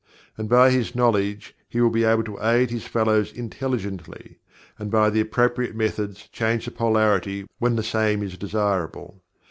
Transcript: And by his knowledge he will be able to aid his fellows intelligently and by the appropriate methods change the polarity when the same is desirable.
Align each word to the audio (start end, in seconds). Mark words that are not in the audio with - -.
And 0.35 0.49
by 0.49 0.71
his 0.71 0.95
knowledge 0.95 1.53
he 1.69 1.79
will 1.79 1.91
be 1.91 2.05
able 2.05 2.23
to 2.23 2.43
aid 2.43 2.71
his 2.71 2.87
fellows 2.87 3.31
intelligently 3.31 4.39
and 4.79 4.89
by 4.89 5.11
the 5.11 5.21
appropriate 5.21 5.75
methods 5.75 6.27
change 6.29 6.65
the 6.65 6.71
polarity 6.71 7.45
when 7.59 7.75
the 7.75 7.83
same 7.83 8.23
is 8.23 8.35
desirable. 8.35 9.21